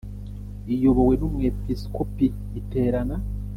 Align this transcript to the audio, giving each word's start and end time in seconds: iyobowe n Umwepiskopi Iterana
iyobowe 0.73 1.13
n 1.17 1.23
Umwepiskopi 1.27 2.27
Iterana 2.59 3.15